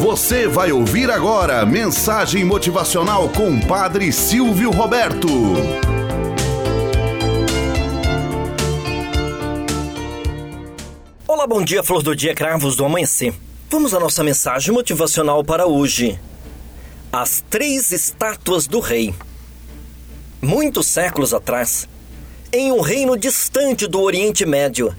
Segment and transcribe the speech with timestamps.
[0.00, 5.28] Você vai ouvir agora mensagem motivacional com Padre Silvio Roberto.
[11.28, 13.34] Olá, bom dia, flor do dia, cravos do amanhecer.
[13.68, 16.18] Vamos à nossa mensagem motivacional para hoje.
[17.12, 19.14] As três estátuas do rei.
[20.40, 21.86] Muitos séculos atrás,
[22.50, 24.96] em um reino distante do Oriente Médio,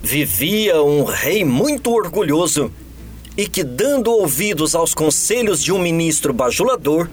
[0.00, 2.72] vivia um rei muito orgulhoso
[3.38, 7.08] e que, dando ouvidos aos conselhos de um ministro bajulador,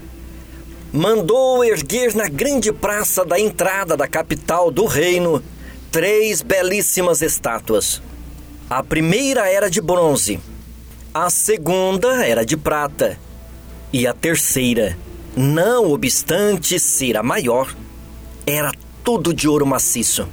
[0.92, 5.40] mandou erguer na grande praça da entrada da capital do reino
[5.92, 8.02] três belíssimas estátuas.
[8.68, 10.40] A primeira era de bronze,
[11.14, 13.16] a segunda era de prata
[13.92, 14.98] e a terceira,
[15.36, 17.72] não obstante ser a maior,
[18.44, 18.72] era
[19.04, 20.28] tudo de ouro maciço.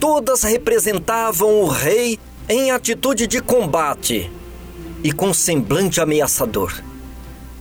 [0.00, 4.28] Todas representavam o rei em atitude de combate
[5.02, 6.72] e com semblante ameaçador.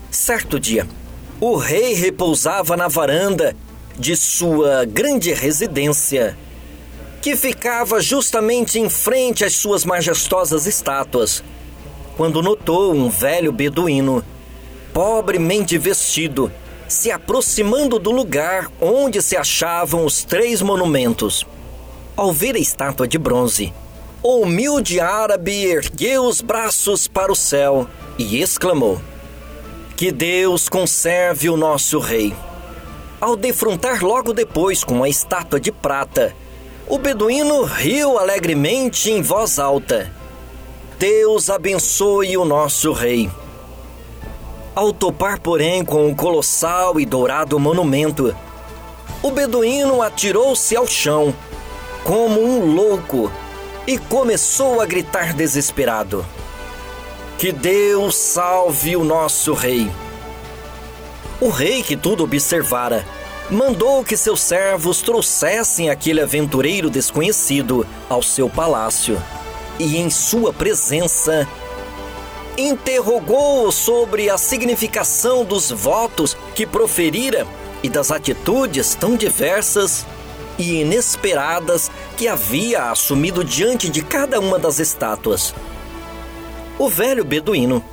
[0.10, 0.88] Certo dia,
[1.40, 3.56] o rei repousava na varanda
[3.98, 6.38] de sua grande residência,
[7.22, 11.44] que ficava justamente em frente às suas majestosas estátuas,
[12.18, 14.24] quando notou um velho beduíno,
[14.94, 16.52] pobremente vestido,
[16.88, 21.46] se aproximando do lugar onde se achavam os três monumentos.
[22.18, 23.74] Ao ver a estátua de bronze,
[24.24, 29.02] o humilde árabe ergueu os braços para o céu e exclamou:
[29.96, 32.36] Que Deus conserve o nosso rei.
[33.20, 36.36] Ao defrontar logo depois com a estátua de prata,
[36.88, 40.12] o beduíno riu alegremente em voz alta:
[41.00, 43.30] Deus abençoe o nosso rei.
[44.76, 48.36] Ao topar, porém, com o colossal e dourado monumento,
[49.22, 51.36] o beduíno atirou-se ao chão,
[52.04, 53.32] como um louco,
[53.88, 56.26] e começou a gritar desesperado:
[57.38, 59.90] Que Deus salve o nosso rei!
[61.40, 63.06] O rei, que tudo observara,
[63.50, 69.22] mandou que seus servos trouxessem aquele aventureiro desconhecido ao seu palácio
[69.80, 71.48] e, em sua presença,
[72.58, 77.48] interrogou-o sobre a significação dos votos que proferira
[77.82, 80.06] e das atitudes tão diversas
[80.62, 85.54] e inesperadas que havia assumido diante de cada uma das estátuas.
[86.78, 87.84] O velho beduíno,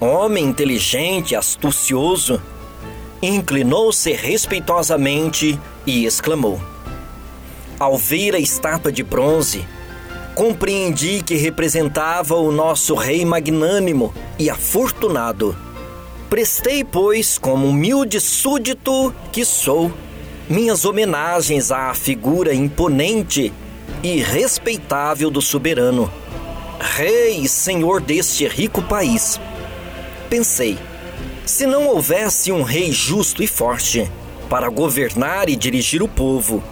[0.00, 2.40] homem inteligente e astucioso,
[3.22, 6.60] inclinou-se respeitosamente e exclamou:
[7.78, 9.66] Ao ver a estátua de bronze,
[10.34, 15.56] compreendi que representava o nosso rei magnânimo e afortunado.
[16.30, 19.90] Prestei, pois, como humilde súdito que sou,
[20.48, 23.52] minhas homenagens à figura imponente
[24.02, 26.10] e respeitável do soberano,
[26.80, 29.38] rei e senhor deste rico país.
[30.30, 30.78] Pensei,
[31.44, 34.10] se não houvesse um rei justo e forte
[34.48, 36.62] para governar e dirigir o povo,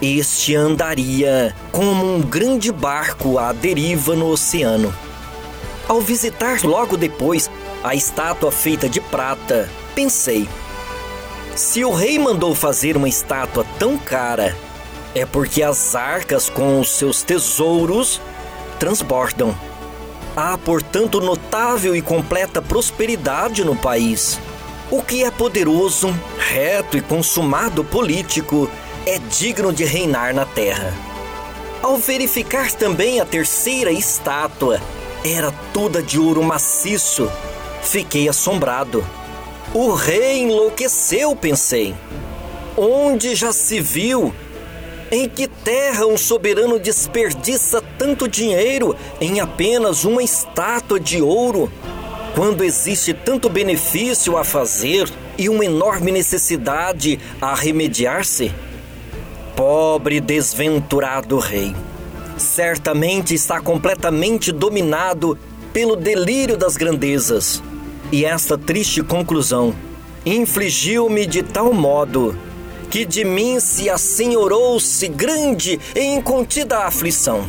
[0.00, 4.94] este andaria como um grande barco à deriva no oceano.
[5.88, 7.50] Ao visitar logo depois
[7.82, 10.46] a estátua feita de prata, pensei:
[11.58, 14.56] se o rei mandou fazer uma estátua tão cara,
[15.12, 18.20] é porque as arcas com os seus tesouros
[18.78, 19.52] transbordam.
[20.36, 24.38] Há, portanto, notável e completa prosperidade no país.
[24.88, 28.70] O que é poderoso, reto e consumado político
[29.04, 30.94] é digno de reinar na terra.
[31.82, 34.80] Ao verificar também a terceira estátua,
[35.24, 37.28] era toda de ouro maciço,
[37.82, 39.04] fiquei assombrado.
[39.74, 41.94] O rei enlouqueceu, pensei.
[42.74, 44.32] Onde já se viu?
[45.12, 51.70] Em que terra um soberano desperdiça tanto dinheiro em apenas uma estátua de ouro,
[52.34, 58.52] quando existe tanto benefício a fazer e uma enorme necessidade a remediar-se?
[59.54, 61.74] Pobre desventurado rei,
[62.38, 65.38] certamente está completamente dominado
[65.72, 67.62] pelo delírio das grandezas.
[68.10, 69.74] E esta triste conclusão
[70.24, 72.36] infligiu-me de tal modo
[72.90, 77.44] que de mim se assenhorou-se grande e incontida aflição.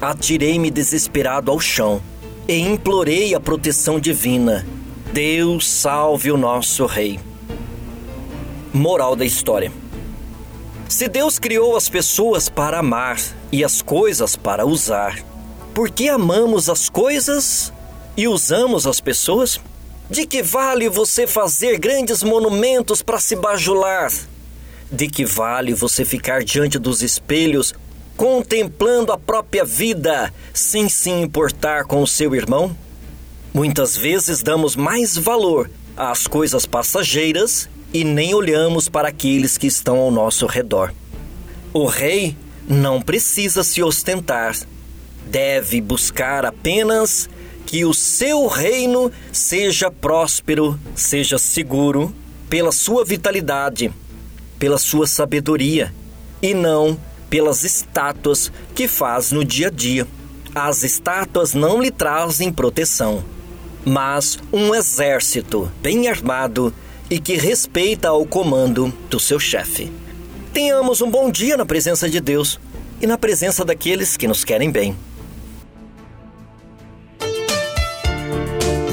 [0.00, 2.02] Atirei-me desesperado ao chão
[2.48, 4.66] e implorei a proteção divina.
[5.12, 7.20] Deus salve o nosso rei.
[8.72, 9.72] Moral da história.
[10.88, 13.20] Se Deus criou as pessoas para amar
[13.52, 15.22] e as coisas para usar,
[15.72, 17.72] por que amamos as coisas
[18.20, 19.58] e usamos as pessoas?
[20.10, 24.12] De que vale você fazer grandes monumentos para se bajular?
[24.92, 27.72] De que vale você ficar diante dos espelhos
[28.18, 32.76] contemplando a própria vida sem se importar com o seu irmão?
[33.54, 39.96] Muitas vezes damos mais valor às coisas passageiras e nem olhamos para aqueles que estão
[39.96, 40.92] ao nosso redor.
[41.72, 42.36] O rei
[42.68, 44.54] não precisa se ostentar,
[45.24, 47.26] deve buscar apenas
[47.70, 52.12] que o seu reino seja próspero, seja seguro,
[52.48, 53.92] pela sua vitalidade,
[54.58, 55.94] pela sua sabedoria,
[56.42, 56.98] e não
[57.30, 60.04] pelas estátuas que faz no dia a dia.
[60.52, 63.24] As estátuas não lhe trazem proteção,
[63.84, 66.74] mas um exército bem armado
[67.08, 69.92] e que respeita ao comando do seu chefe.
[70.52, 72.58] Tenhamos um bom dia na presença de Deus
[73.00, 74.96] e na presença daqueles que nos querem bem.